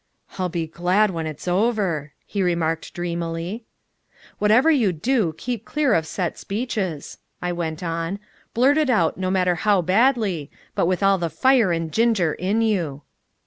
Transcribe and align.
"I'll 0.39 0.49
be 0.49 0.65
glad 0.65 1.11
when 1.11 1.27
it's 1.27 1.47
over," 1.47 2.13
he 2.25 2.41
remarked 2.41 2.95
dreamily. 2.95 3.65
"Whatever 4.39 4.71
you 4.71 4.91
do, 4.91 5.35
keep 5.37 5.63
clear 5.63 5.93
of 5.93 6.07
set 6.07 6.39
speeches," 6.39 7.19
I 7.39 7.51
went 7.51 7.83
on. 7.83 8.17
"Blurt 8.55 8.79
it 8.79 8.89
out, 8.89 9.19
no 9.19 9.29
matter 9.29 9.53
how 9.61 9.83
badly 9.83 10.49
but 10.73 10.87
with 10.87 11.03
all 11.03 11.19
the 11.19 11.29
fire 11.29 11.71
and 11.71 11.91
ginger 11.93 12.33
in 12.33 12.63
you." 12.63 13.03